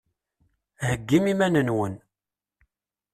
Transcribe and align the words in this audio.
Heyyim 0.83 1.25
iman-nwen! 1.31 1.95